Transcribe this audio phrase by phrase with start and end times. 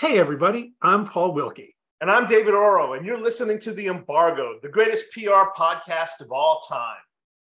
[0.00, 1.74] Hey, everybody, I'm Paul Wilke.
[2.00, 6.30] And I'm David Oro, and you're listening to The Embargo, the greatest PR podcast of
[6.30, 7.00] all time.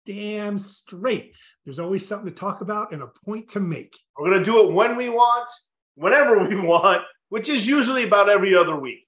[0.06, 1.34] Damn straight.
[1.64, 3.98] There's always something to talk about and a point to make.
[4.16, 5.50] We're going to do it when we want,
[5.96, 9.04] whenever we want, which is usually about every other week.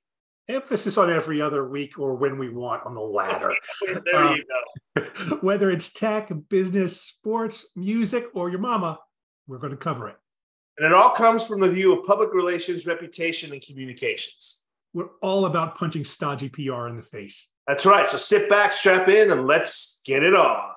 [0.48, 3.54] Emphasis on every other week or when we want on the latter.
[4.04, 4.44] there um, you
[4.96, 5.36] go.
[5.40, 8.98] whether it's tech, business, sports, music, or your mama,
[9.46, 10.16] we're going to cover it.
[10.78, 14.64] And it all comes from the view of public relations, reputation, and communications.
[14.92, 17.48] We're all about punching stodgy PR in the face.
[17.66, 18.06] That's right.
[18.06, 20.72] So sit back, strap in, and let's get it on.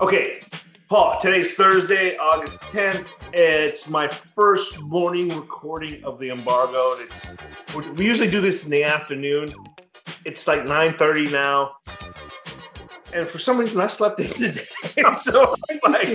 [0.00, 0.40] Okay,
[0.88, 3.08] Paul, today's Thursday, August 10th.
[3.34, 6.94] It's my first morning recording of the embargo.
[6.98, 7.36] It's
[7.94, 9.52] we usually do this in the afternoon.
[10.24, 11.76] It's like 9:30 now
[13.14, 14.64] and for some reason I slept in today.
[15.20, 16.08] so I'm like,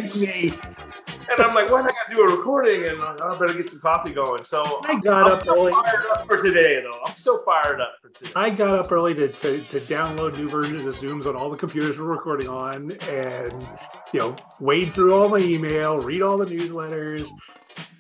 [1.29, 2.87] and I'm like, why did I got to do a recording?
[2.87, 4.43] And like, oh, I better get some coffee going.
[4.43, 5.73] So I got I'm up early.
[5.73, 6.99] Fired up for today, though.
[7.05, 8.31] I'm so fired up for today.
[8.35, 11.57] I got up early to, to, to download new versions of Zooms on all the
[11.57, 13.67] computers we're recording on, and
[14.13, 17.27] you know, wade through all my email, read all the newsletters.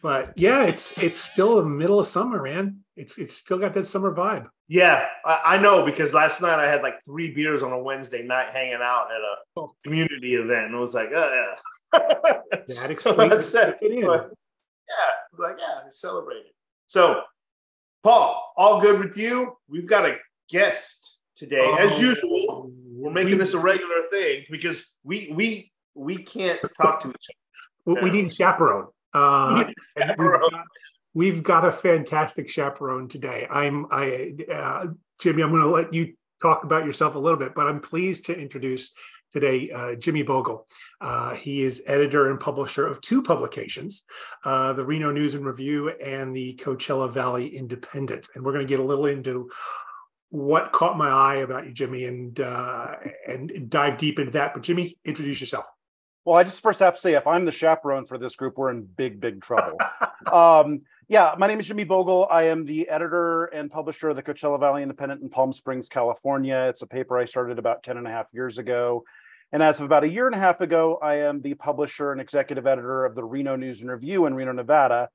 [0.01, 2.81] But yeah, it's it's still the middle of summer, man.
[2.95, 4.47] It's it's still got that summer vibe.
[4.69, 8.21] Yeah, I, I, know because last night I had like three beers on a Wednesday
[8.23, 9.71] night hanging out at a oh.
[9.83, 11.55] community event, and it was like, oh
[11.93, 12.39] yeah.
[12.67, 13.77] that explains so it.
[13.79, 14.31] but,
[14.89, 16.51] yeah, like yeah, celebrating.
[16.87, 17.21] So,
[18.03, 19.55] Paul, all good with you?
[19.69, 20.17] We've got a
[20.49, 22.69] guest today, oh, as usual.
[22.91, 27.27] We're making we, this a regular thing because we we we can't talk to each
[27.87, 28.01] other.
[28.01, 28.87] We need a chaperone.
[29.13, 29.63] Uh,
[29.97, 30.63] chaperone
[31.17, 33.47] we've got a fantastic chaperone today.
[33.49, 34.85] I'm I uh,
[35.19, 35.41] Jimmy.
[35.41, 38.39] I'm going to let you talk about yourself a little bit, but I'm pleased to
[38.39, 38.91] introduce
[39.31, 40.65] today uh, Jimmy Boegle.
[41.01, 44.03] Uh, he is editor and publisher of two publications,
[44.45, 48.69] uh, the Reno News and Review and the Coachella Valley Independent, and we're going to
[48.69, 49.49] get a little into
[50.29, 52.93] what caught my eye about you, Jimmy, and uh,
[53.27, 54.53] and dive deep into that.
[54.53, 55.65] But Jimmy, introduce yourself.
[56.27, 58.69] Well, I just first have to say, if I'm the chaperone for this group, we're
[58.69, 59.79] in big, big trouble.
[60.31, 62.27] um, yeah, my name is Jimmy Boegle.
[62.29, 66.67] I am the editor and publisher of the Coachella Valley Independent in Palm Springs, California.
[66.69, 69.05] It's a paper I started about 10 and a half years ago.
[69.53, 72.19] And as of about a year and a half ago, I am the publisher and
[72.19, 75.07] executive editor of the Reno News and Review in Reno, Nevada,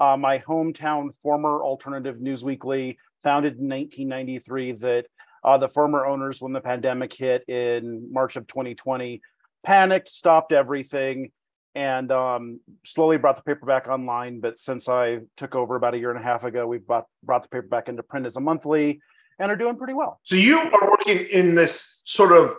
[0.00, 5.06] uh, my hometown former alternative news weekly, founded in 1993, that
[5.44, 9.22] uh, the former owners, when the pandemic hit in March of 2020,
[9.62, 11.30] panicked, stopped everything,
[11.76, 14.40] and um, slowly brought the paper back online.
[14.40, 17.42] But since I took over about a year and a half ago, we've brought, brought
[17.42, 19.00] the paper back into print as a monthly
[19.38, 20.18] and are doing pretty well.
[20.22, 22.54] So you are working in this sort of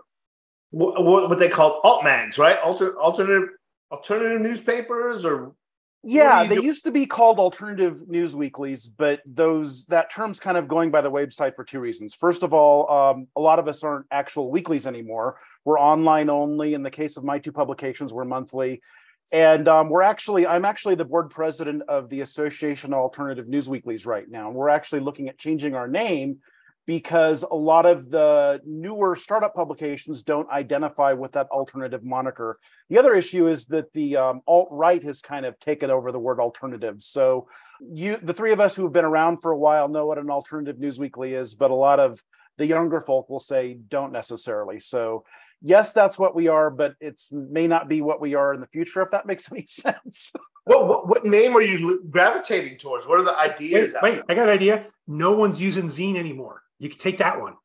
[0.70, 2.60] what, what they call alt mags, right?
[2.64, 3.50] Alter, alternative
[3.92, 5.54] alternative newspapers or
[6.04, 10.68] yeah they used to be called alternative news weeklies but those that term's kind of
[10.68, 13.84] going by the website for two reasons first of all um, a lot of us
[13.84, 18.26] aren't actual weeklies anymore we're online only in the case of my two publications we're
[18.26, 18.82] monthly
[19.32, 23.68] and um, we're actually, I'm actually the board president of the Association of Alternative News
[23.68, 24.48] Weeklies right now.
[24.48, 26.38] And we're actually looking at changing our name
[26.86, 32.56] because a lot of the newer startup publications don't identify with that alternative moniker.
[32.90, 36.20] The other issue is that the um, alt right has kind of taken over the
[36.20, 37.04] word alternative.
[37.04, 37.50] So
[37.82, 40.30] you, the three of us who have been around for a while know what an
[40.30, 42.24] alternative news weekly is, but a lot of
[42.58, 44.80] the younger folk will say don't necessarily.
[44.80, 45.26] So
[45.62, 48.68] yes, that's what we are, but it's may not be what we are in the
[48.68, 50.32] future, if that makes any sense.
[50.66, 53.08] what, what, what name are you gravitating towards?
[53.08, 53.96] What are the ideas?
[54.02, 54.86] Wait, wait I got an idea.
[55.08, 56.62] No one's using zine anymore.
[56.80, 57.56] You can take that one.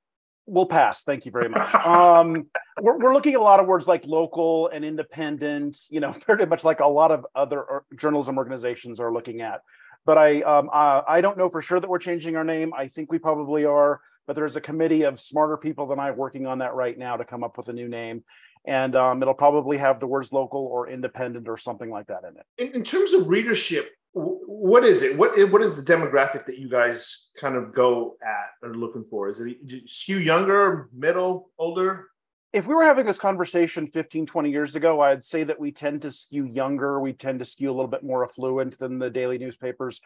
[0.47, 1.05] We'll pass.
[1.05, 1.75] Thank you very much.
[1.87, 2.47] um,
[2.81, 6.47] we're, we're looking at a lot of words like local and independent, you know, pretty
[6.47, 9.61] much like a lot of other journalism organizations are looking at.
[10.05, 12.75] But I, um, uh, I don't know for sure that we're changing our name.
[12.75, 16.47] I think we probably are but there's a committee of smarter people than I working
[16.47, 18.25] on that right now to come up with a new name.
[18.65, 22.37] And um, it'll probably have the words local or independent or something like that in
[22.37, 22.47] it.
[22.59, 25.17] In, in terms of readership, what is it?
[25.17, 29.29] What what is the demographic that you guys kind of go at or looking for?
[29.31, 29.57] Is it
[29.87, 32.09] skew younger, middle, older?
[32.53, 36.03] If we were having this conversation 15, 20 years ago, I'd say that we tend
[36.03, 37.01] to skew younger.
[37.01, 40.03] We tend to skew a little bit more affluent than the daily newspapers.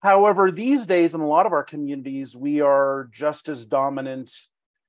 [0.00, 4.30] However, these days in a lot of our communities, we are just as dominant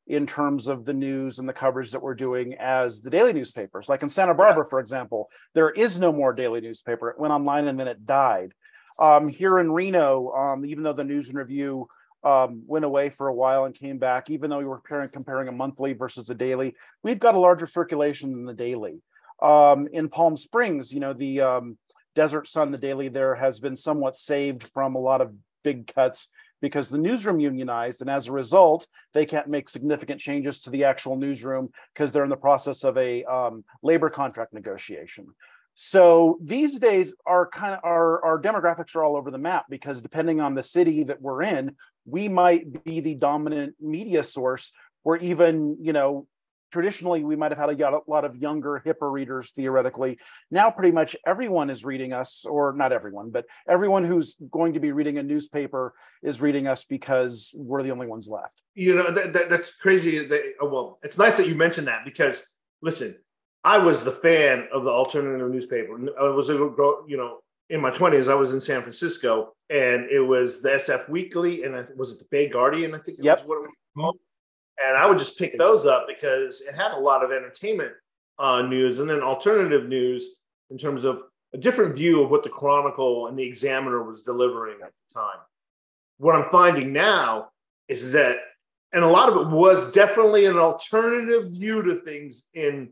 [0.07, 3.89] in terms of the news and the coverage that we're doing as the daily newspapers.
[3.89, 7.09] Like in Santa Barbara, for example, there is no more daily newspaper.
[7.09, 8.53] It went online and then it died.
[8.99, 11.87] Um, here in Reno, um, even though the News and Review
[12.23, 15.47] um, went away for a while and came back, even though we were comparing, comparing
[15.49, 19.01] a monthly versus a daily, we've got a larger circulation than the daily.
[19.41, 21.77] Um, in Palm Springs, you know, the um,
[22.17, 26.29] Desert Sun, the daily there, has been somewhat saved from a lot of big cuts
[26.63, 30.83] because the newsroom unionized, and as a result, they can't make significant changes to the
[30.83, 35.27] actual newsroom because they're in the process of a um, labor contract negotiation.
[35.75, 40.01] So these days, our kind of our, our demographics are all over the map because
[40.01, 41.75] depending on the city that we're in,
[42.07, 44.71] we might be the dominant media source,
[45.03, 46.25] or even you know
[46.71, 50.17] traditionally we might have had a lot of younger hipper readers theoretically.
[50.51, 54.79] Now pretty much everyone is reading us or not everyone but everyone who's going to
[54.79, 55.93] be reading a newspaper
[56.23, 58.61] is reading us because we're the only ones left.
[58.75, 62.05] You know that, that, that's crazy that, oh, well it's nice that you mentioned that
[62.05, 63.15] because listen
[63.63, 65.97] i was the fan of the alternative newspaper.
[66.19, 67.39] I was a you know
[67.69, 71.75] in my 20s i was in san francisco and it was the sf weekly and
[71.97, 73.39] was it the bay guardian i think yep.
[73.39, 74.17] was what it was called
[74.85, 77.93] and I would just pick those up because it had a lot of entertainment
[78.39, 80.29] uh, news and then alternative news
[80.69, 81.21] in terms of
[81.53, 85.39] a different view of what the Chronicle and the Examiner was delivering at the time.
[86.17, 87.49] What I'm finding now
[87.87, 88.37] is that,
[88.93, 92.91] and a lot of it was definitely an alternative view to things in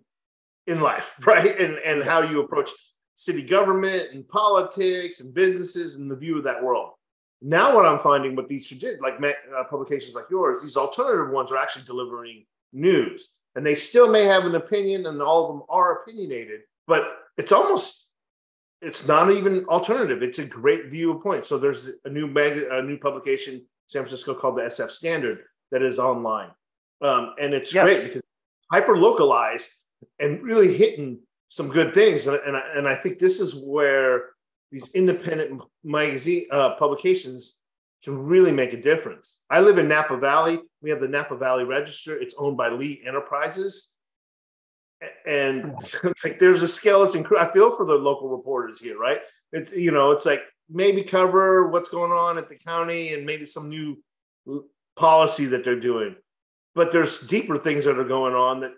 [0.67, 1.59] in life, right?
[1.59, 2.07] And and yes.
[2.07, 2.71] how you approach
[3.15, 6.91] city government and politics and businesses and the view of that world.
[7.47, 11.51] Now, what I'm finding with these did, like uh, publications like yours, these alternative ones
[11.51, 12.44] are actually delivering
[12.74, 17.03] news, and they still may have an opinion, and all of them are opinionated, but
[17.38, 18.09] it's almost
[18.81, 20.24] it's not even alternative.
[20.24, 21.47] It's a great view of points.
[21.47, 25.83] So there's a new mag, a new publication, San Francisco called the SF Standard, that
[25.83, 26.50] is online,
[27.03, 27.86] um, and it's yes.
[27.86, 28.24] great because
[28.71, 29.69] hyper localized
[30.19, 31.19] and really hitting
[31.50, 32.25] some good things.
[32.25, 34.34] And, and, I, and I think this is where
[34.75, 37.60] these independent magazine uh, publications
[38.04, 39.38] can really make a difference.
[39.50, 40.60] I live in Napa Valley.
[40.81, 42.18] We have the Napa Valley Register.
[42.18, 43.92] It's owned by Lee Enterprises.
[45.25, 45.74] And
[46.25, 47.39] like there's a skeleton crew.
[47.39, 49.19] I feel for the local reporters here, right?
[49.54, 53.45] It's you know, it's like maybe cover what's going on at the county and maybe
[53.45, 53.98] some new
[54.98, 56.18] policy that they're doing.
[56.74, 58.74] But there's deeper things that are going on that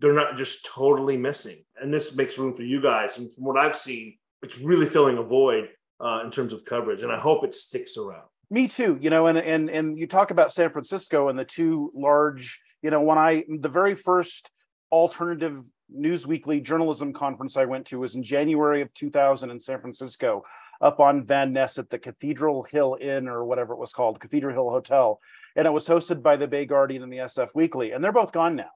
[0.00, 1.64] they're not just totally missing.
[1.80, 3.16] And this makes room for you guys.
[3.16, 5.68] And from what I've seen, it's really filling a void
[6.00, 8.24] uh, in terms of coverage, and I hope it sticks around.
[8.50, 8.98] Me too.
[9.00, 12.60] You know, and and and you talk about San Francisco and the two large.
[12.82, 14.50] You know, when I the very first
[14.92, 19.80] alternative news weekly journalism conference I went to was in January of 2000 in San
[19.80, 20.44] Francisco,
[20.80, 24.52] up on Van Ness at the Cathedral Hill Inn or whatever it was called, Cathedral
[24.52, 25.20] Hill Hotel,
[25.54, 28.32] and it was hosted by the Bay Guardian and the SF Weekly, and they're both
[28.32, 28.70] gone now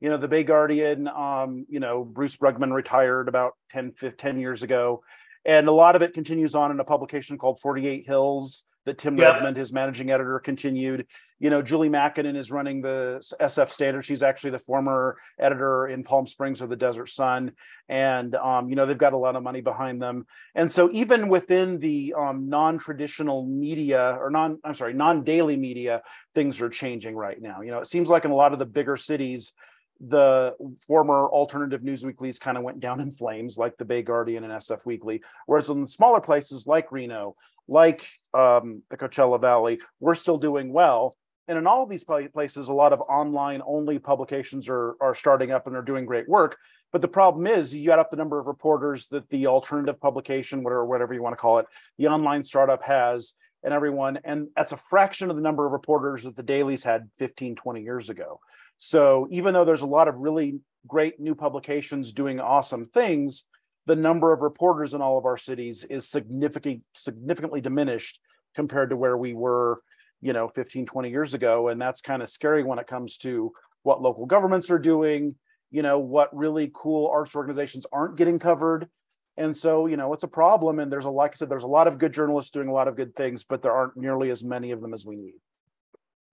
[0.00, 4.40] you know, the Bay Guardian, um, you know, Bruce Brugmann retired about 10, 15, 10
[4.40, 5.02] years ago.
[5.44, 9.18] And a lot of it continues on in a publication called 48 Hills that Tim
[9.18, 9.34] yep.
[9.34, 11.06] Redmond, his managing editor, continued.
[11.38, 14.04] You know, Julie Makinen is running the SF Standard.
[14.04, 17.52] She's actually the former editor in Palm Springs of the Desert Sun,
[17.88, 20.26] and um, you know they've got a lot of money behind them.
[20.54, 26.02] And so even within the um, non-traditional media or non, I'm sorry, non-daily media,
[26.34, 27.60] things are changing right now.
[27.60, 29.52] You know, it seems like in a lot of the bigger cities
[30.00, 30.54] the
[30.86, 34.52] former alternative news weeklies kind of went down in flames, like the Bay Guardian and
[34.52, 35.22] SF Weekly.
[35.46, 37.36] Whereas in smaller places like Reno,
[37.68, 41.16] like um, the Coachella Valley, we're still doing well.
[41.48, 45.52] And in all of these places, a lot of online only publications are, are starting
[45.52, 46.56] up and they're doing great work.
[46.92, 50.64] But the problem is, you add up the number of reporters that the alternative publication,
[50.64, 51.66] whatever, whatever you want to call it,
[51.98, 54.18] the online startup has, and everyone.
[54.24, 57.82] And that's a fraction of the number of reporters that the dailies had 15, 20
[57.82, 58.40] years ago.
[58.78, 63.44] So even though there's a lot of really great new publications doing awesome things,
[63.86, 68.18] the number of reporters in all of our cities is significantly significantly diminished
[68.54, 69.78] compared to where we were,
[70.20, 71.68] you know, 15, 20 years ago.
[71.68, 73.52] And that's kind of scary when it comes to
[73.82, 75.36] what local governments are doing,
[75.70, 78.88] you know, what really cool arts organizations aren't getting covered.
[79.36, 80.78] And so, you know, it's a problem.
[80.80, 82.88] And there's a, like I said, there's a lot of good journalists doing a lot
[82.88, 85.34] of good things, but there aren't nearly as many of them as we need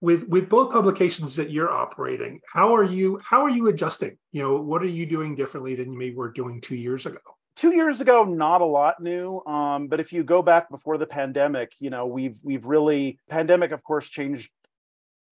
[0.04, 4.18] with with both publications that you're operating how are you how are you adjusting?
[4.32, 7.20] You know what are you doing differently than you maybe were doing two years ago?
[7.56, 11.06] Two years ago not a lot new um, but if you go back before the
[11.06, 14.50] pandemic you know we've we've really pandemic of course changed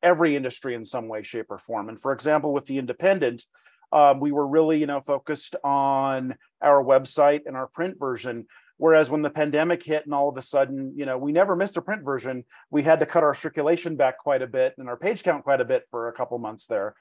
[0.03, 1.91] every industry in some way shape or form.
[1.91, 3.45] And for example with the independent
[3.93, 8.47] um, we were really you know focused on our website and our print version
[8.83, 11.77] Whereas when the pandemic hit and all of a sudden, you know, we never missed
[11.77, 14.97] a print version, we had to cut our circulation back quite a bit and our
[14.97, 16.97] page count quite a bit for a couple months there.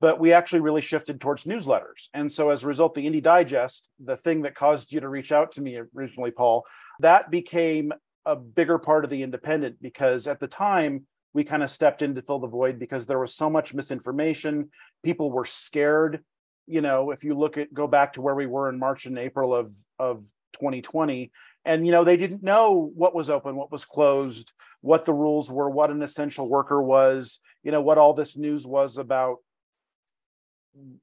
[0.00, 2.08] But we actually really shifted towards newsletters.
[2.14, 5.30] And so as a result, the Indie Digest, the thing that caused you to reach
[5.30, 6.64] out to me originally, Paul,
[7.00, 7.92] that became
[8.24, 12.14] a bigger part of the independent because at the time we kind of stepped in
[12.14, 14.70] to fill the void because there was so much misinformation.
[15.04, 16.24] People were scared
[16.68, 19.16] you know, if you look at go back to where we were in March and
[19.18, 20.26] April of of
[20.58, 21.30] 2020,
[21.64, 25.50] and you know they didn't know what was open, what was closed, what the rules
[25.50, 29.38] were, what an essential worker was, you know, what all this news was about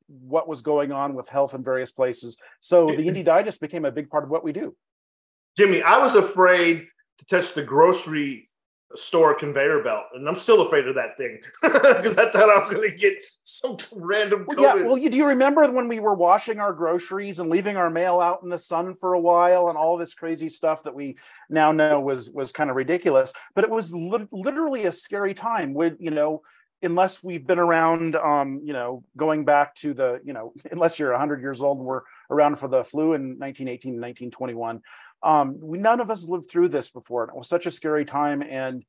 [0.08, 2.38] what was going on with health in various places.
[2.60, 4.76] So the Indie Digest became a big part of what we do.
[5.58, 6.88] Jimmy, I was afraid
[7.20, 8.50] to touch the grocery
[8.96, 12.70] store conveyor belt, and I'm still afraid of that thing because I thought I was
[12.70, 14.46] going to get some random.
[14.48, 17.78] Well, yeah, well, you, do you remember when we were washing our groceries and leaving
[17.78, 20.96] our mail out in the sun for a while, and all this crazy stuff that
[20.96, 21.18] we
[21.50, 23.34] now know was was kind of ridiculous?
[23.56, 25.74] But it was li- literally a scary time.
[25.74, 26.42] With you know,
[26.84, 31.12] unless we've been around, um, you know, going back to the, you know, unless you're
[31.12, 34.82] 100 years old and we're around for the flu in 1918 and 1921
[35.24, 37.24] um, we none of us lived through this before.
[37.24, 38.84] It was such a scary time, and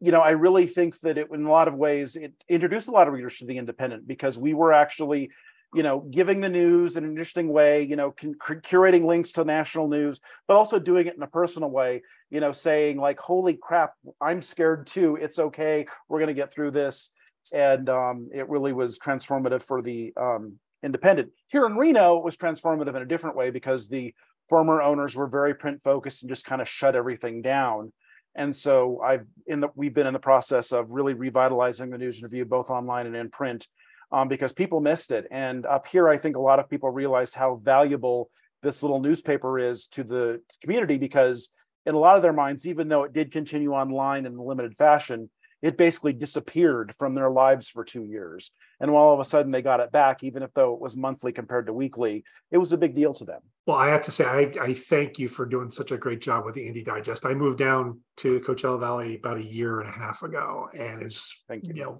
[0.00, 2.92] you know, I really think that it, in a lot of ways, it introduced a
[2.92, 5.30] lot of readers to the Independent because we were actually,
[5.74, 7.82] you know, giving the news in an interesting way.
[7.82, 12.02] You know, curating links to national news, but also doing it in a personal way.
[12.30, 15.16] You know, saying like, "Holy crap, I'm scared too.
[15.16, 15.86] It's okay.
[16.08, 17.10] We're going to get through this."
[17.52, 21.30] And um, it really was transformative for the um, Independent.
[21.48, 24.14] Here in Reno, it was transformative in a different way because the
[24.48, 27.92] former owners were very print focused and just kind of shut everything down.
[28.34, 32.16] And so I've in the we've been in the process of really revitalizing the news
[32.16, 33.66] and review both online and in print
[34.12, 35.26] um, because people missed it.
[35.30, 38.30] And up here, I think a lot of people realized how valuable
[38.62, 41.50] this little newspaper is to the community because
[41.86, 44.76] in a lot of their minds, even though it did continue online in a limited
[44.76, 45.30] fashion,
[45.62, 48.50] it basically disappeared from their lives for two years.
[48.80, 51.32] And all of a sudden they got it back, even if though it was monthly
[51.32, 53.40] compared to weekly, it was a big deal to them.
[53.66, 56.44] Well, I have to say, I, I thank you for doing such a great job
[56.44, 57.26] with the Indie Digest.
[57.26, 61.42] I moved down to Coachella Valley about a year and a half ago, and it's
[61.48, 61.74] thank you.
[61.74, 61.98] you know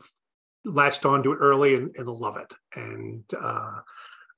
[0.64, 2.52] latched onto it early and, and love it.
[2.74, 3.78] And uh,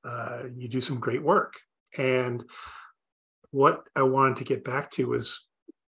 [0.05, 1.55] uh, you do some great work.
[1.97, 2.45] And
[3.51, 5.47] what I wanted to get back to is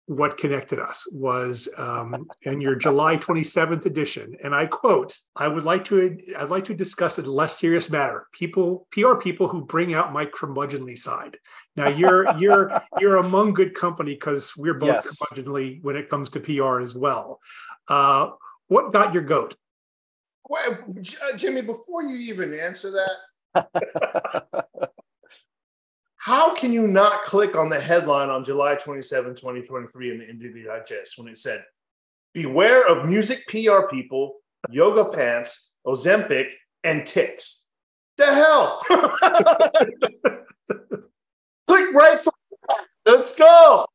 [0.08, 5.64] what connected us was um, in your July 27th edition, and I quote: "I would
[5.64, 8.28] like to I'd like to discuss a less serious matter.
[8.32, 11.38] People, PR people who bring out my curmudgeonly side.
[11.76, 15.18] Now you're you're you're among good company because we're both yes.
[15.18, 17.40] curmudgeonly when it comes to PR as well.
[17.88, 18.32] Uh,
[18.68, 19.56] what got your goat?
[20.50, 20.78] Well,
[21.36, 22.92] Jimmy, before you even answer
[23.54, 24.90] that,
[26.22, 30.64] How can you not click on the headline on July 27, 2023 in the Indie
[30.64, 31.66] Digest when it said,
[32.36, 34.36] Beware of music PR people,
[34.70, 36.52] yoga pants, Ozempic,
[36.84, 37.66] and ticks?
[38.18, 38.80] The hell?
[41.68, 42.24] click right
[43.12, 43.86] Let's go.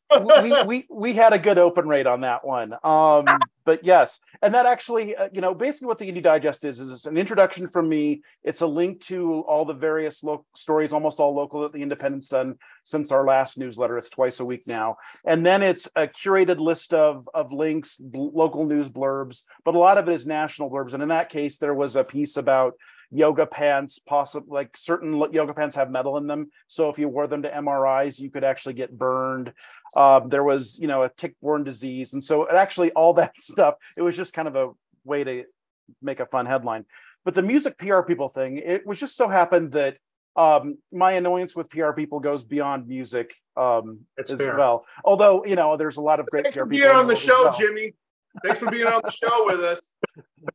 [0.42, 2.74] we, we we had a good open rate on that one.
[2.84, 3.24] Um,
[3.64, 6.90] but yes, and that actually, uh, you know, basically what the Indie Digest is is
[6.90, 8.22] it's an introduction from me.
[8.44, 12.28] It's a link to all the various lo- stories, almost all local that the Independent's
[12.28, 13.98] done since our last newsletter.
[13.98, 18.30] It's twice a week now, and then it's a curated list of of links, bl-
[18.32, 20.94] local news blurbs, but a lot of it is national blurbs.
[20.94, 22.74] And in that case, there was a piece about
[23.16, 27.26] yoga pants possible like certain yoga pants have metal in them so if you wore
[27.26, 29.52] them to mris you could actually get burned
[29.96, 34.02] um, there was you know a tick-borne disease and so actually all that stuff it
[34.02, 34.70] was just kind of a
[35.04, 35.44] way to
[36.02, 36.84] make a fun headline
[37.24, 39.96] but the music pr people thing it was just so happened that
[40.36, 44.54] um, my annoyance with PR people goes beyond music um, as fair.
[44.58, 44.84] well.
[45.02, 47.44] Although you know, there's a lot of great Thanks PR for being on the show,
[47.44, 47.56] well.
[47.56, 47.94] Jimmy.
[48.44, 49.92] Thanks for being on the show with us.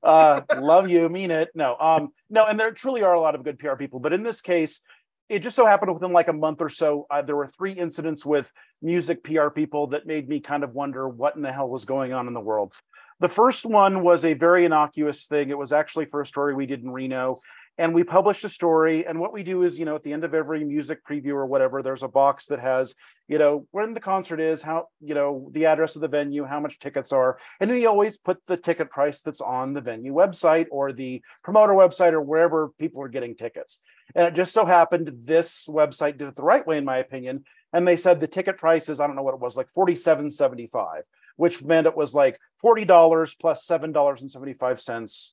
[0.04, 1.50] Uh, love you, mean it.
[1.54, 4.24] No, um, no, and there truly are a lot of good PR people, but in
[4.24, 4.82] this case,
[5.30, 8.26] it just so happened within like a month or so, uh, there were three incidents
[8.26, 11.86] with music PR people that made me kind of wonder what in the hell was
[11.86, 12.74] going on in the world.
[13.22, 15.50] The first one was a very innocuous thing.
[15.50, 17.38] It was actually for a story we did in Reno
[17.78, 20.24] and we published a story and what we do is you know at the end
[20.24, 22.94] of every music preview or whatever there's a box that has
[23.28, 26.60] you know when the concert is how you know the address of the venue how
[26.60, 30.14] much tickets are and then we always put the ticket price that's on the venue
[30.14, 33.80] website or the promoter website or wherever people are getting tickets.
[34.16, 37.46] And it just so happened this website did it the right way in my opinion
[37.74, 41.02] and they said the ticket price is i don't know what it was like 47.75
[41.38, 45.32] which meant it was like $40 plus $7.75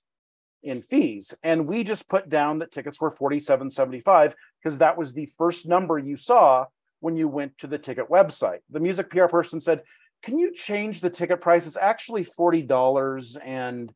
[0.63, 1.35] in fees.
[1.43, 5.99] And we just put down that tickets were 47.75 because that was the first number
[5.99, 6.67] you saw
[7.01, 8.59] when you went to the ticket website.
[8.71, 9.83] The music PR person said,
[10.23, 11.67] "Can you change the ticket price?
[11.67, 13.93] It's actually $40." And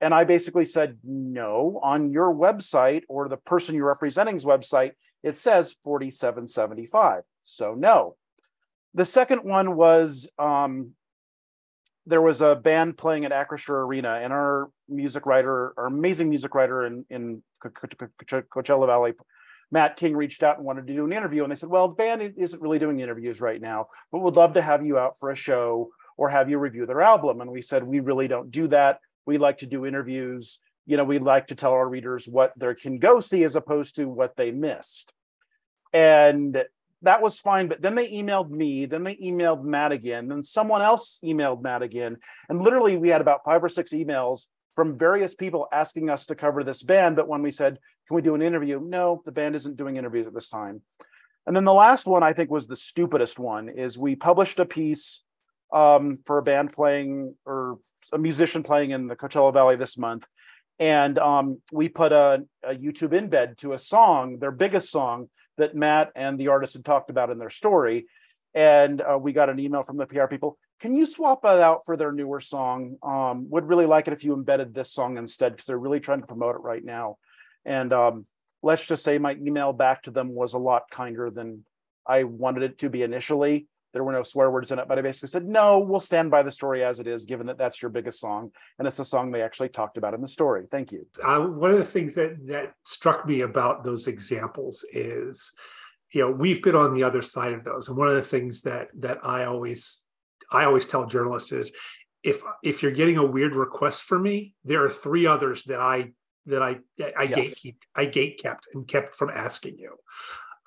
[0.00, 5.36] and I basically said, "No, on your website or the person you're representing's website, it
[5.36, 8.16] says 47.75." So no.
[8.94, 10.92] The second one was um,
[12.06, 16.54] there was a band playing at Acrisure Arena, and our music writer, our amazing music
[16.54, 19.14] writer in in Coachella Valley,
[19.70, 21.94] Matt King reached out and wanted to do an interview, and they said, "Well, the
[21.94, 25.30] band isn't really doing interviews right now, but would love to have you out for
[25.30, 28.68] a show or have you review their album." And we said, "We really don't do
[28.68, 29.00] that.
[29.26, 30.60] We like to do interviews.
[30.86, 33.96] You know, we like to tell our readers what they can go see as opposed
[33.96, 35.12] to what they missed."
[35.92, 36.64] And
[37.02, 37.68] that was fine.
[37.68, 41.82] But then they emailed me, then they emailed Matt again, then someone else emailed Matt
[41.82, 42.18] again.
[42.48, 46.34] And literally, we had about five or six emails from various people asking us to
[46.34, 47.16] cover this band.
[47.16, 48.78] But when we said, Can we do an interview?
[48.80, 50.82] No, the band isn't doing interviews at this time.
[51.46, 54.66] And then the last one I think was the stupidest one is we published a
[54.66, 55.22] piece
[55.72, 57.78] um, for a band playing or
[58.12, 60.26] a musician playing in the Coachella Valley this month.
[60.78, 65.74] And um, we put a, a YouTube embed to a song, their biggest song that
[65.74, 68.06] Matt and the artist had talked about in their story.
[68.54, 70.58] And uh, we got an email from the PR people.
[70.80, 72.96] Can you swap that out for their newer song?
[73.02, 76.20] Um, would really like it if you embedded this song instead because they're really trying
[76.20, 77.16] to promote it right now.
[77.64, 78.26] And um,
[78.62, 81.64] let's just say my email back to them was a lot kinder than
[82.06, 83.68] I wanted it to be initially.
[83.92, 86.42] There were no swear words in it, but I basically said, no, we'll stand by
[86.42, 88.50] the story as it is, given that that's your biggest song.
[88.78, 90.66] And it's the song they actually talked about in the story.
[90.70, 91.06] Thank you.
[91.24, 95.50] Uh, one of the things that, that struck me about those examples is,
[96.12, 97.88] you know, we've been on the other side of those.
[97.88, 100.02] And one of the things that, that I always,
[100.52, 101.72] I always tell journalists is
[102.22, 106.12] if, if you're getting a weird request for me, there are three others that I
[106.46, 106.78] that I
[107.16, 107.58] I yes.
[107.58, 109.96] gate I gate kept and kept from asking you.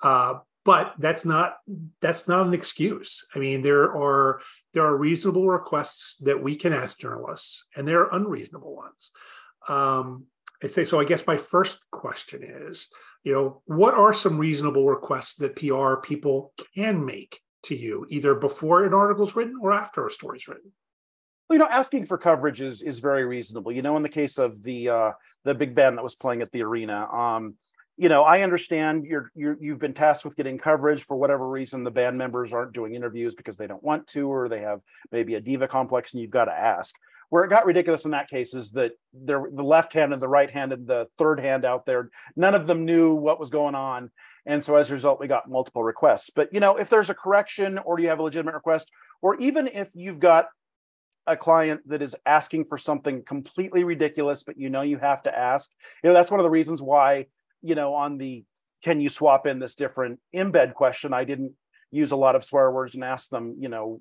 [0.02, 0.34] Uh,
[0.64, 1.56] but that's not
[2.00, 4.40] that's not an excuse i mean there are
[4.74, 9.10] there are reasonable requests that we can ask journalists and there are unreasonable ones
[9.68, 10.24] um,
[10.62, 12.88] i say so i guess my first question is
[13.24, 18.34] you know what are some reasonable requests that pr people can make to you either
[18.34, 20.72] before an article is written or after a story is written
[21.50, 23.72] well, you know, asking for coverage is is very reasonable.
[23.72, 25.10] You know, in the case of the uh,
[25.44, 27.56] the big band that was playing at the arena, um,
[27.96, 31.82] you know, I understand you're, you're you've been tasked with getting coverage for whatever reason.
[31.82, 35.34] The band members aren't doing interviews because they don't want to, or they have maybe
[35.34, 36.94] a diva complex, and you've got to ask.
[37.30, 40.28] Where it got ridiculous in that case is that there, the left hand and the
[40.28, 43.74] right hand and the third hand out there, none of them knew what was going
[43.74, 44.10] on,
[44.46, 46.30] and so as a result, we got multiple requests.
[46.30, 48.90] But you know, if there's a correction, or you have a legitimate request,
[49.22, 50.48] or even if you've got
[51.26, 55.38] a client that is asking for something completely ridiculous, but you know you have to
[55.38, 55.70] ask.
[56.02, 57.26] You know, that's one of the reasons why
[57.62, 58.44] you know, on the
[58.82, 61.52] can you swap in this different embed question, I didn't
[61.90, 64.00] use a lot of swear words and ask them, you know,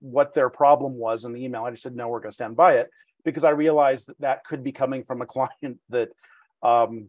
[0.00, 1.64] what their problem was in the email.
[1.64, 2.90] I just said, no, we're going to stand by it
[3.24, 5.26] because I realized that that could be coming from a
[5.60, 6.10] client that
[6.62, 7.08] um,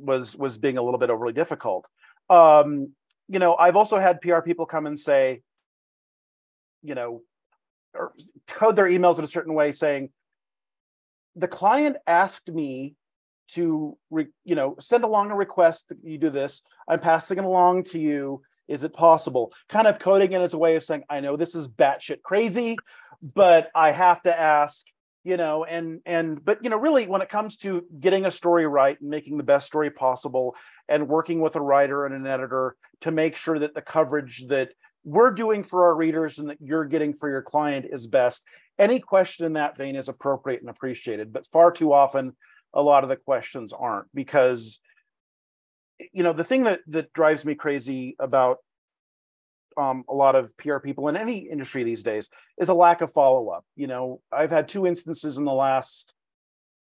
[0.00, 1.86] was was being a little bit overly difficult.
[2.28, 2.92] Um,
[3.28, 5.42] you know, I've also had PR people come and say,
[6.82, 7.22] you know,
[7.94, 8.12] or
[8.48, 10.10] code their emails in a certain way saying,
[11.36, 12.94] the client asked me
[13.52, 16.62] to re, you know send along a request that you do this.
[16.88, 18.42] I'm passing it along to you.
[18.68, 19.52] Is it possible?
[19.68, 22.76] Kind of coding it as a way of saying i know this is batshit crazy
[23.34, 24.86] but i have to ask
[25.24, 28.66] you know and and but you know really when it comes to getting a story
[28.66, 30.56] right and making the best story possible
[30.88, 34.70] and working with a writer and an editor to make sure that the coverage that
[35.04, 38.42] we're doing for our readers and that you're getting for your client is best
[38.78, 42.34] any question in that vein is appropriate and appreciated but far too often
[42.72, 44.78] a lot of the questions aren't because
[46.12, 48.58] you know the thing that that drives me crazy about
[49.80, 53.12] um, a lot of PR people in any industry these days is a lack of
[53.12, 53.64] follow up.
[53.76, 56.14] You know, I've had two instances in the last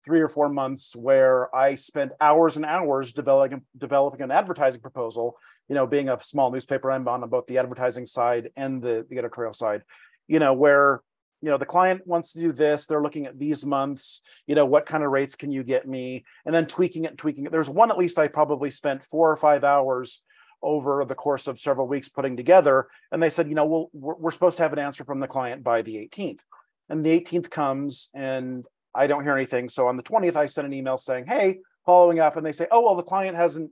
[0.05, 5.37] three or four months where I spent hours and hours developing developing an advertising proposal.
[5.69, 9.19] You know, being a small newspaper, I'm on both the advertising side and the the
[9.19, 9.83] editorial side.
[10.29, 11.01] You know, where
[11.43, 14.65] you know the client wants to do this they're looking at these months you know
[14.65, 17.53] what kind of rates can you get me and then tweaking it and tweaking it
[17.53, 20.23] there's one at least i probably spent four or five hours
[20.65, 24.15] over the course of several weeks putting together and they said you know we'll, we're,
[24.15, 26.41] we're supposed to have an answer from the client by the 18th
[26.89, 29.69] and the 18th comes and i don't hear anything.
[29.69, 32.67] So on the 20th i sent an email saying hey following up and they say
[32.71, 33.71] oh well the client hasn't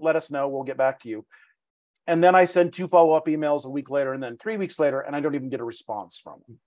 [0.00, 0.48] let us know.
[0.48, 1.24] We'll get back to you.
[2.06, 5.00] And then i send two follow-up emails a week later and then three weeks later
[5.00, 6.58] and i don't even get a response from them.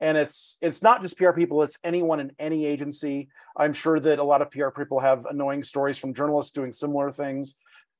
[0.00, 3.28] And it's it's not just PR people; it's anyone in any agency.
[3.56, 7.12] I'm sure that a lot of PR people have annoying stories from journalists doing similar
[7.12, 7.54] things,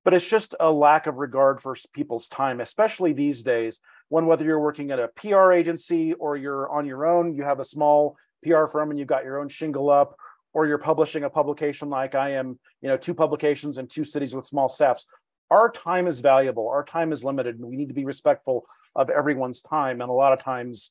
[0.05, 3.81] but it's just a lack of regard for people's time, especially these days.
[4.09, 7.59] When whether you're working at a PR agency or you're on your own, you have
[7.59, 10.17] a small PR firm and you've got your own shingle up,
[10.53, 14.35] or you're publishing a publication like I am, you know, two publications in two cities
[14.35, 15.07] with small staffs.
[15.51, 16.69] Our time is valuable.
[16.69, 20.01] Our time is limited, and we need to be respectful of everyone's time.
[20.01, 20.91] And a lot of times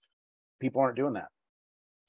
[0.59, 1.27] people aren't doing that.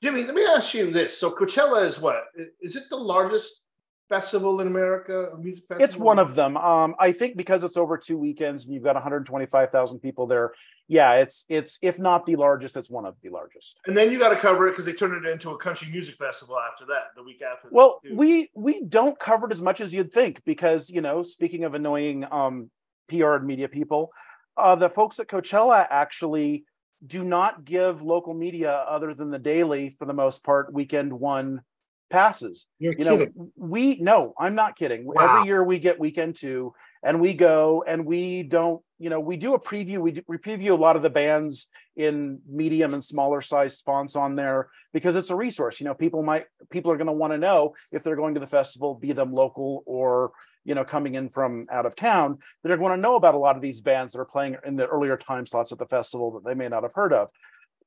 [0.03, 1.17] Jimmy, let me ask you this.
[1.17, 2.25] So Coachella is what?
[2.61, 3.64] Is it the largest
[4.09, 5.85] festival in America, a music festival?
[5.85, 6.57] It's one of them.
[6.57, 10.53] Um, I think because it's over two weekends and you've got 125,000 people there.
[10.87, 13.81] Yeah, it's it's if not the largest, it's one of the largest.
[13.87, 16.17] And then you got to cover it because they turned it into a country music
[16.17, 17.69] festival after that, the week after.
[17.71, 21.65] Well, we we don't cover it as much as you'd think because you know, speaking
[21.65, 22.71] of annoying um,
[23.09, 24.11] PR and media people,
[24.59, 26.65] uh, the folks at Coachella actually
[27.07, 31.63] do not give local media other than the daily for the most part weekend one
[32.11, 32.67] passes.
[32.79, 33.33] You're you kidding.
[33.37, 35.05] know, we no, I'm not kidding.
[35.05, 35.39] Wow.
[35.39, 38.83] Every year we get weekend two, and we go and we don't.
[38.99, 39.99] You know, we do a preview.
[39.99, 44.17] We, do, we preview a lot of the bands in medium and smaller sized fonts
[44.17, 45.81] on there because it's a resource.
[45.81, 48.41] You know, people might people are going to want to know if they're going to
[48.41, 50.33] the festival, be them local or
[50.65, 52.39] you know coming in from out of town.
[52.63, 54.87] They're going to know about a lot of these bands that are playing in the
[54.87, 57.29] earlier time slots at the festival that they may not have heard of.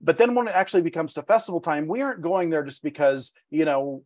[0.01, 3.31] But then when it actually becomes to festival time, we aren't going there just because
[3.49, 4.03] you know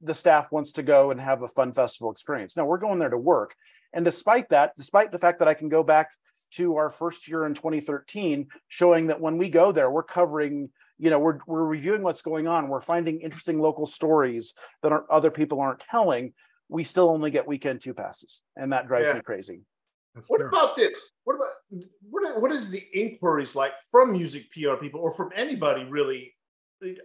[0.00, 2.56] the staff wants to go and have a fun festival experience.
[2.56, 3.54] No, we're going there to work.
[3.92, 6.10] And despite that, despite the fact that I can go back
[6.52, 11.10] to our first year in 2013, showing that when we go there, we're covering, you
[11.10, 12.68] know, we're, we're reviewing what's going on.
[12.68, 16.32] We're finding interesting local stories that are, other people aren't telling.
[16.68, 18.40] We still only get weekend two passes.
[18.56, 19.14] And that drives Yeah.
[19.14, 19.60] me crazy.
[20.14, 20.58] That's What terrible.
[20.58, 21.12] about this?
[21.24, 21.51] What about
[22.08, 22.40] what?
[22.40, 26.34] What is the inquiries like from music PR people or from anybody really?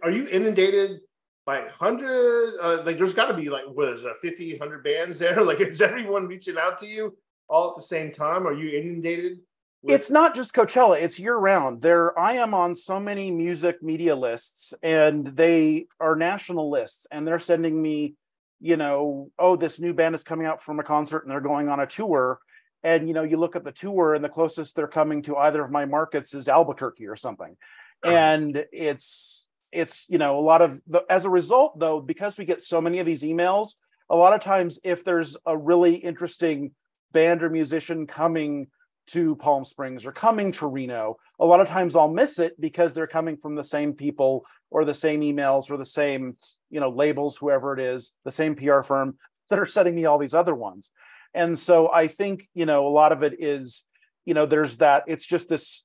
[0.02, 1.00] Are you inundated
[1.46, 2.58] by hundred?
[2.60, 5.42] Uh, like, there's got to be like what is that, 50, 100 bands there?
[5.44, 7.16] Like, is everyone reaching out to you
[7.48, 8.46] all at the same time?
[8.46, 9.38] Are you inundated?
[9.82, 11.80] with- it's not just Coachella, it's year round.
[11.80, 17.26] There I am on so many music media lists and they are national lists and
[17.26, 18.14] they're sending me,
[18.60, 21.68] you know, oh this new band is coming out from a concert and they're going
[21.68, 22.40] on a tour
[22.82, 25.64] and you know you look at the tour and the closest they're coming to either
[25.64, 27.56] of my markets is Albuquerque or something.
[28.04, 32.44] And it's it's you know a lot of the as a result though because we
[32.44, 33.74] get so many of these emails
[34.10, 36.72] a lot of times if there's a really interesting
[37.12, 38.68] band or musician coming
[39.08, 42.92] to Palm Springs or coming to Reno, a lot of times I'll miss it because
[42.92, 46.34] they're coming from the same people or the same emails or the same,
[46.70, 49.16] you know, labels, whoever it is, the same PR firm
[49.48, 50.90] that are sending me all these other ones.
[51.34, 53.84] And so I think, you know, a lot of it is,
[54.24, 55.84] you know, there's that, it's just this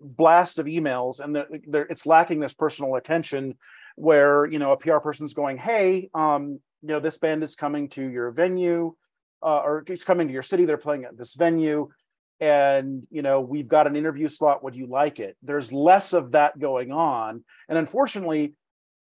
[0.00, 3.56] blast of emails and there, there, it's lacking this personal attention
[3.96, 7.88] where, you know, a PR person's going, hey, um, you know, this band is coming
[7.90, 8.94] to your venue
[9.42, 10.64] uh, or it's coming to your city.
[10.64, 11.88] They're playing at this venue.
[12.40, 14.64] And you know we've got an interview slot.
[14.64, 15.36] Would you like it?
[15.42, 17.44] There's less of that going on.
[17.68, 18.54] And unfortunately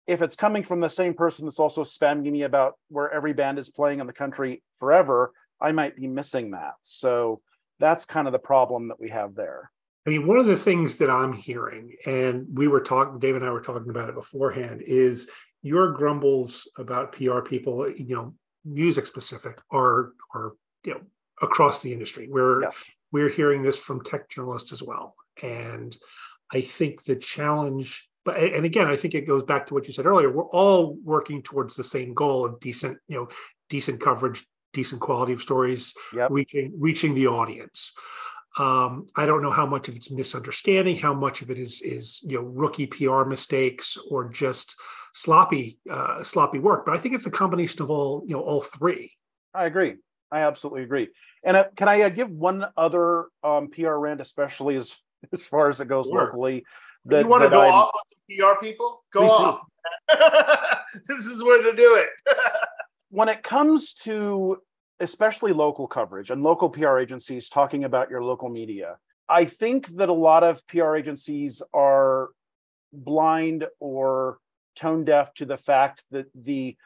[0.06, 3.58] if it's coming from the same person that's also spamming me about where every band
[3.58, 7.40] is playing in the country forever i might be missing that so
[7.78, 9.70] that's kind of the problem that we have there
[10.06, 13.44] I mean, one of the things that I'm hearing, and we were talking, Dave and
[13.44, 15.28] I were talking about it beforehand, is
[15.62, 20.52] your grumbles about PR people, you know, music specific, are are
[20.84, 21.00] you know
[21.42, 22.28] across the industry.
[22.30, 25.96] We're yes we're hearing this from tech journalists as well, and
[26.52, 28.08] I think the challenge.
[28.24, 30.30] But and again, I think it goes back to what you said earlier.
[30.30, 33.28] We're all working towards the same goal of decent, you know,
[33.70, 34.44] decent coverage,
[34.76, 35.84] decent quality of stories,
[36.18, 36.28] Yep.
[36.38, 37.78] reaching reaching the audience.
[38.58, 42.20] Um, I don't know how much of it's misunderstanding, how much of it is is
[42.30, 44.68] you know rookie PR mistakes or just
[45.12, 46.80] sloppy uh, sloppy work.
[46.86, 49.04] But I think it's a combination of all you know all three.
[49.62, 49.92] i agree
[50.36, 51.06] i absolutely agree
[51.46, 53.06] and uh, can i uh, give one other
[53.48, 54.88] um, pr rant especially as
[55.36, 56.24] as far as it goes Sure.
[56.24, 56.56] locally
[57.20, 58.90] you want to go I'm- off on PR people?
[59.16, 59.60] Go Please off.
[61.08, 62.10] this is where to do it.
[63.16, 64.58] when it comes to
[65.00, 70.10] especially local coverage and local PR agencies talking about your local media, I think that
[70.10, 72.28] a lot of PR agencies are
[72.92, 74.36] blind or
[74.76, 76.76] tone deaf to the fact that the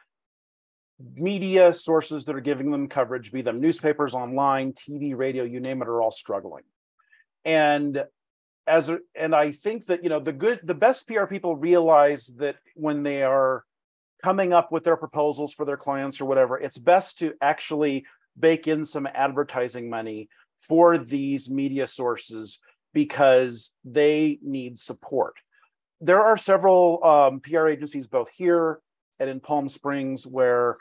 [1.15, 5.81] media sources that are giving them coverage, be them newspapers, online, TV, radio, you name
[5.81, 6.63] it, are all struggling.
[7.43, 8.05] And
[8.65, 12.27] as a, and I think that you know the good the best PR people realize
[12.37, 13.65] that when they are
[14.23, 18.05] coming up with their proposals for their clients or whatever, it's best to actually
[18.39, 20.29] bake in some advertising money
[20.61, 22.59] for these media sources
[22.93, 25.33] because they need support.
[25.99, 28.79] There are several um, PR agencies, both here
[29.19, 30.75] and in Palm Springs, where,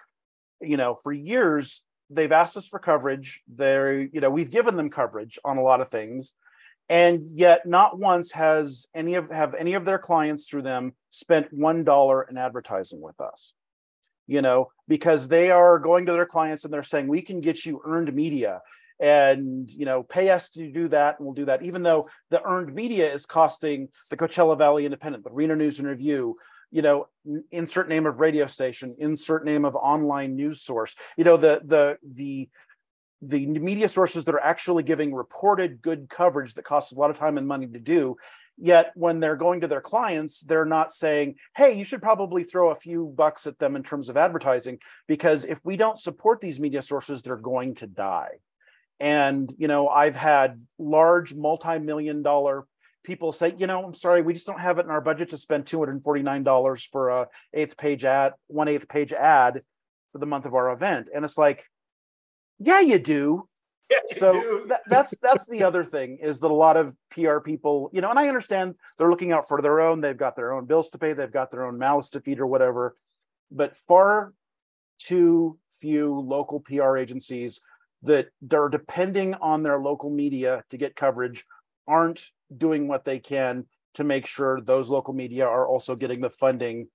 [0.60, 3.42] you know, for years they've asked us for coverage.
[3.48, 6.32] They're, you know, we've given them coverage on a lot of things,
[6.90, 11.46] and yet not once has any of have any of their clients through them spent
[11.52, 13.54] one dollar in advertising with us.
[14.26, 17.64] You know because they are going to their clients and they're saying we can get
[17.64, 18.60] you earned media.
[18.98, 22.42] And you know pay us to do that and we'll do that even though the
[22.42, 26.36] earned media is costing the coachella valley independent the reno news and review
[26.70, 27.08] you know
[27.50, 30.94] insert name of radio station insert name of online news source.
[31.16, 32.50] You know the the the
[33.22, 37.18] the media sources that are actually giving reported good coverage that costs a lot of
[37.18, 38.16] time and money to do
[38.56, 42.70] yet when they're going to their clients they're not saying hey you should probably throw
[42.70, 46.60] a few bucks at them in terms of advertising because if we don't support these
[46.60, 48.32] media sources they're going to die
[48.98, 52.66] and you know i've had large multi-million dollar
[53.02, 55.38] people say, you know, I'm sorry, we just don't have it in our budget to
[55.38, 59.62] spend $249 for a eighth page ad, one eighth page ad
[60.12, 61.08] for the month of our event.
[61.14, 61.64] And it's like,
[62.60, 63.44] yeah, you do.
[63.90, 64.64] Yeah, you so do.
[64.68, 68.10] that, that's that's the other thing is that a lot of PR people, you know,
[68.10, 70.98] and I understand they're looking out for their own, they've got their own bills to
[70.98, 72.96] pay, they've got their own mouths to feed or whatever.
[73.50, 74.32] But far
[75.00, 77.60] too few local PR agencies
[78.02, 81.44] that are depending on their local media to get coverage
[81.88, 86.30] aren't doing what they can to make sure those local media are also getting the
[86.30, 86.86] funding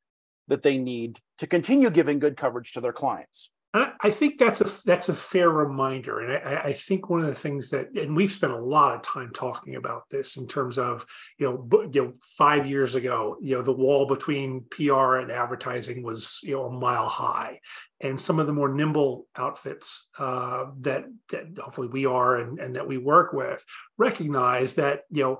[0.48, 3.50] that they need to continue giving good coverage to their clients.
[3.76, 7.36] I think that's a that's a fair reminder, and I, I, think one of the
[7.36, 11.06] things that, and we've spent a lot of time talking about this in terms of,
[11.38, 16.04] you know, you know, five years ago, you know, the wall between PR and advertising
[16.04, 17.60] was, you know, a mile high,
[18.00, 22.76] and some of the more nimble outfits uh, that that hopefully we are and, and
[22.76, 23.66] that we work with
[23.98, 25.40] recognize that, you know,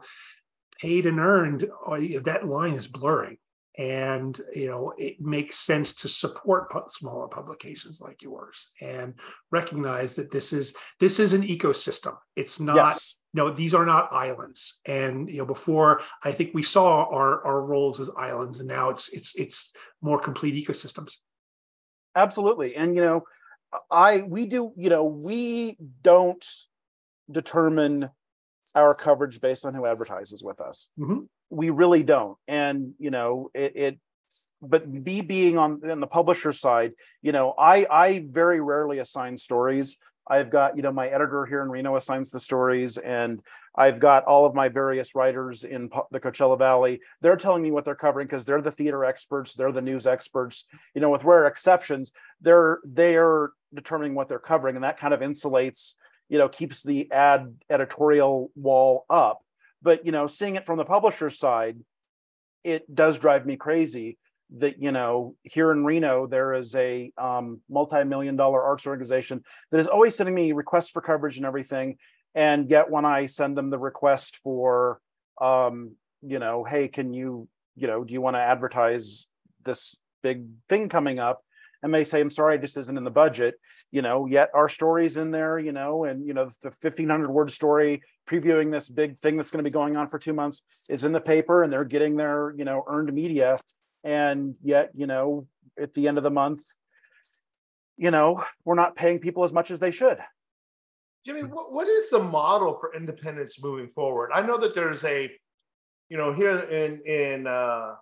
[0.82, 3.38] paid and earned, uh, that line is blurring
[3.78, 9.14] and you know it makes sense to support pu- smaller publications like yours and
[9.52, 13.16] recognize that this is this is an ecosystem it's not Yes.
[13.34, 17.62] no these are not islands and you know before i think we saw our our
[17.62, 21.14] roles as islands and now it's it's it's more complete ecosystems
[22.18, 22.76] Absolutely.
[22.78, 23.24] And you know,
[23.92, 26.46] I we do, you know, we don't
[27.30, 28.10] determine
[28.74, 30.88] our coverage based on who advertises with us.
[30.98, 31.28] Mhm.
[31.50, 32.38] We really don't.
[32.48, 34.00] And you know, it, it
[34.62, 39.38] but me being on, on the publisher side, you know, I I very rarely assign
[39.38, 39.98] stories.
[40.28, 43.42] I've got, you know, my editor here in Reno assigns the stories, and
[43.76, 47.02] I've got all of my various writers in the Coachella Valley.
[47.22, 50.66] They're telling me what they're covering because they're the theater experts, they're the news experts.
[50.96, 55.20] You know, with rare exceptions, they're they're determining what they're covering, and that kind of
[55.20, 55.94] insulates,
[56.28, 59.45] you know, keeps the ad editorial wall up.
[59.86, 61.78] But you know, seeing it from the publisher's side,
[62.64, 64.18] it does drive me crazy
[64.58, 69.80] that you know here in Reno there is a um, multi-million dollar arts organization that
[69.80, 71.98] is always sending me requests for coverage and everything,
[72.34, 75.00] and yet when I send them the request for,
[75.40, 75.92] um,
[76.24, 79.28] you know, hey, can you, you know, do you want to advertise
[79.66, 81.44] this big thing coming up?
[81.84, 83.54] And they say, I'm sorry, just isn't in the budget.
[83.92, 85.60] You know, yet our story's in there.
[85.60, 89.64] You know, and you know the 1500 word story previewing this big thing that's going
[89.64, 92.54] to be going on for two months is in the paper, and they're getting their
[92.58, 93.58] you know earned media
[94.06, 95.48] and yet you know
[95.82, 96.64] at the end of the month
[97.98, 100.20] you know we're not paying people as much as they should
[101.26, 104.30] Jimmy, what, what is the model for independence moving forward?
[104.32, 105.32] I know that there's a,
[106.08, 107.96] you know, here in in uh,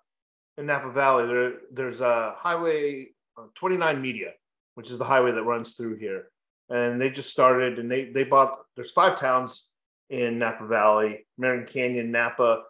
[0.57, 4.31] in Napa Valley, there there's a highway uh, 29 Media,
[4.75, 6.25] which is the highway that runs through here,
[6.69, 8.57] and they just started and they they bought.
[8.75, 9.71] There's five towns
[10.13, 12.63] in Napa Valley: American Canyon, Napa,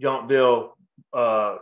[0.00, 0.70] Yountville,
[1.12, 1.56] uh,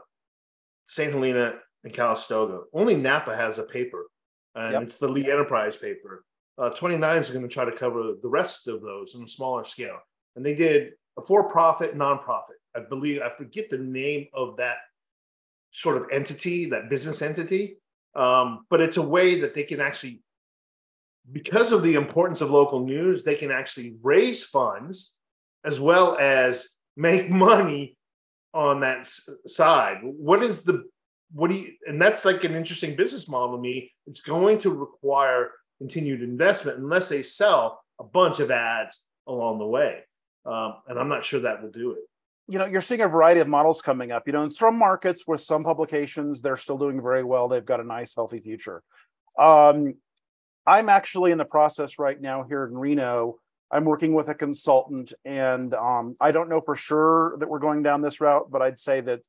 [0.89, 1.13] St.
[1.13, 2.63] Helena, and Calistoga.
[2.73, 4.07] Only Napa has a paper,
[4.55, 4.83] and Yep.
[4.83, 6.25] it's the Lee Enterprise paper
[6.61, 9.65] uh, 29 is going to try to cover the rest of those on a smaller
[9.65, 9.99] scale.
[10.37, 12.59] And they did a for profit, nonprofit.
[12.77, 14.77] I believe, I forget the name of that
[15.71, 17.79] sort of entity, that business entity.
[18.15, 20.23] Um, but it's a way that they can actually,
[21.33, 25.15] because of the importance of local news, they can actually raise funds
[25.65, 27.97] as well as make money
[28.53, 29.09] on that
[29.47, 29.99] side.
[30.03, 30.85] What is the,
[31.33, 33.93] what do you, and that's like an interesting business model to me.
[34.07, 39.67] It's going to require continued investment unless they sell a bunch of ads along the
[39.67, 40.01] way.
[40.45, 41.99] Um, and I'm not sure that will do it.
[42.49, 45.25] you know you're seeing a variety of models coming up you know in some markets
[45.27, 48.83] with some publications they're still doing very well they've got a nice healthy future
[49.39, 49.95] um,
[50.67, 53.37] i'm actually in the process right now here in reno
[53.73, 57.83] i'm working with a consultant and um, i don't know for sure that we're going
[57.83, 59.21] down this route but i'd say that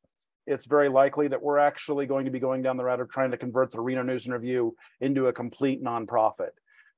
[0.47, 3.31] it's very likely that we're actually going to be going down the route of trying
[3.31, 6.49] to convert the reno news and review into a complete nonprofit.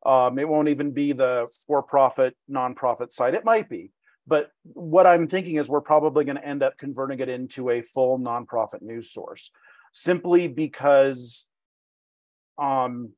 [0.06, 3.34] Um, it won't even be the for-profit nonprofit site.
[3.34, 3.92] It might be
[4.26, 7.82] but what I'm thinking is we're probably going to end up converting it into a
[7.82, 9.52] full nonprofit news source
[9.92, 11.46] simply because
[12.58, 13.12] um,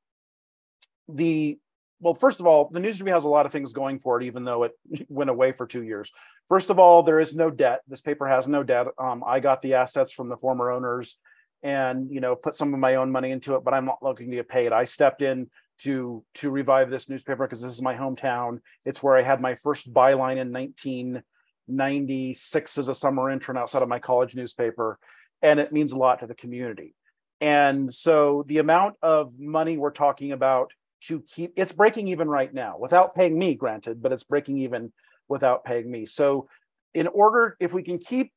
[1.08, 1.58] the
[2.00, 4.26] well, first of all, the news review has a lot of things going for it,
[4.26, 4.72] even though it
[5.10, 6.12] went away for two years.
[6.48, 7.82] First of all, there is no debt.
[7.88, 8.88] This paper has no debt.
[8.98, 11.18] Um, I got the assets from the former owners,
[11.64, 14.30] and you know put some of my own money into it, but I'm not looking
[14.30, 14.72] to get paid.
[14.72, 18.60] I stepped in to to revive this newspaper because this is my hometown.
[18.86, 23.90] It's where I had my first byline in 1996 as a summer intern outside of
[23.90, 25.00] my college newspaper,
[25.42, 26.94] and it means a lot to the community.
[27.42, 30.72] And so the amount of money we're talking about
[31.08, 34.92] to keep it's breaking even right now without paying me, granted, but it's breaking even
[35.28, 36.06] without paying me.
[36.06, 36.48] So
[36.94, 38.32] in order, if we can keep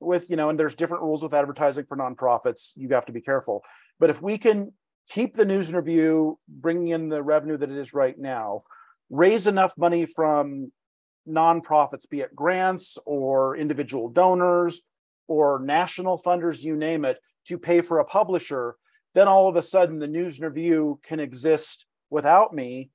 [0.00, 3.20] with, you know, and there's different rules with advertising for nonprofits, you have to be
[3.20, 3.62] careful.
[3.98, 4.72] But if we can
[5.08, 8.64] keep the news and review bringing in the revenue that it is right now,
[9.10, 10.72] raise enough money from
[11.28, 14.80] nonprofits, be it grants or individual donors
[15.28, 18.76] or national funders, you name it, to pay for a publisher,
[19.14, 22.90] then all of a sudden the news and review can exist without me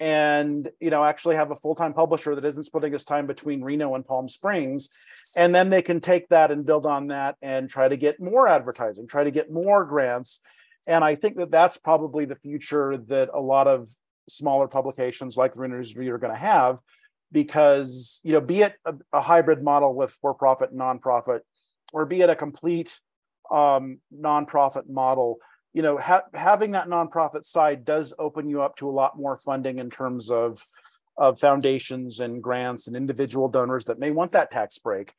[0.00, 3.94] and you know actually have a full-time publisher that isn't splitting his time between Reno
[3.94, 4.90] and Palm Springs.
[5.36, 8.46] And then they can take that and build on that and try to get more
[8.46, 10.40] advertising try to get more grants.
[10.86, 13.88] And I think that that's probably the future that a lot of
[14.28, 16.78] smaller publications like the Reno News Review are going to have
[17.32, 21.40] because you know be it a, a hybrid model with for-profit and nonprofit
[21.92, 22.98] or be it a complete
[23.50, 25.38] um, nonprofit model
[25.78, 29.38] you know ha- having that nonprofit side does open you up to a lot more
[29.38, 30.60] funding in terms of
[31.16, 35.12] of foundations and grants and individual donors that may want that tax break.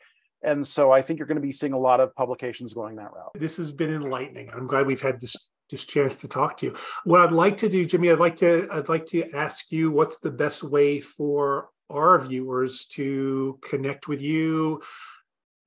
[0.44, 3.14] And so i think you're going to be seeing a lot of publications going that
[3.14, 3.32] route.
[3.36, 4.50] This has been enlightening.
[4.50, 5.38] I'm glad we've had this
[5.70, 6.76] this chance to talk to you.
[7.06, 10.18] What i'd like to do jimmy i'd like to i'd like to ask you what's
[10.18, 14.82] the best way for our viewers to connect with you?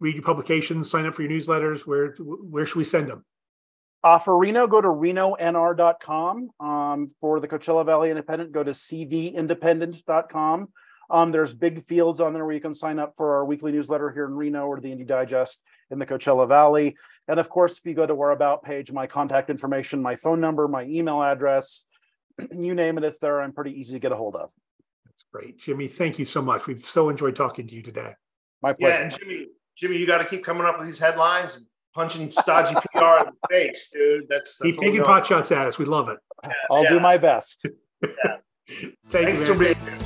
[0.00, 2.14] Read your publications sign up for your newsletters where
[2.55, 3.24] where should we send them
[4.04, 6.50] uh, for Reno, go to renonr.com.
[6.60, 10.68] Um, for the Coachella Valley Independent, go to cvindependent.com.
[11.10, 14.10] Um, there's big fields on there where you can sign up for our weekly newsletter
[14.10, 15.60] here in Reno or the Indie Digest
[15.90, 16.96] in the Coachella Valley.
[17.28, 20.40] And of course, if you go to our About page, my contact information, my phone
[20.40, 21.84] number, my email address,
[22.50, 23.40] you name it, it's there.
[23.40, 24.50] I'm pretty easy to get a hold of.
[25.04, 25.58] That's great.
[25.58, 26.66] Jimmy, thank you so much.
[26.66, 28.14] We've so enjoyed talking to you today.
[28.62, 28.94] My pleasure.
[28.94, 32.31] Yeah, and Jimmy, Jimmy, you got to keep coming up with these headlines and punching
[32.31, 34.26] stodgy PR in the face, dude.
[34.28, 35.78] That's, that's keep taking pot shots at us.
[35.78, 36.18] We love it.
[36.70, 36.90] I'll yeah.
[36.90, 37.64] do my best.
[38.02, 38.09] Yeah.
[38.68, 40.01] Thank Thanks you, for being here.